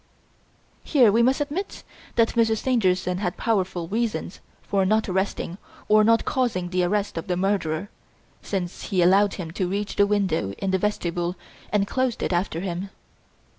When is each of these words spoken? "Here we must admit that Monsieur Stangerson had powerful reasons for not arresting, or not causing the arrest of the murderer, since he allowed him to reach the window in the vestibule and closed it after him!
"Here 0.83 1.11
we 1.11 1.21
must 1.21 1.41
admit 1.41 1.83
that 2.15 2.35
Monsieur 2.35 2.55
Stangerson 2.55 3.19
had 3.19 3.37
powerful 3.37 3.87
reasons 3.87 4.39
for 4.63 4.83
not 4.83 5.07
arresting, 5.07 5.59
or 5.87 6.03
not 6.03 6.25
causing 6.25 6.71
the 6.71 6.83
arrest 6.85 7.19
of 7.19 7.27
the 7.27 7.37
murderer, 7.37 7.87
since 8.41 8.85
he 8.85 9.03
allowed 9.03 9.35
him 9.35 9.51
to 9.51 9.67
reach 9.69 9.97
the 9.97 10.07
window 10.07 10.53
in 10.53 10.71
the 10.71 10.79
vestibule 10.79 11.35
and 11.71 11.85
closed 11.85 12.23
it 12.23 12.33
after 12.33 12.61
him! 12.61 12.89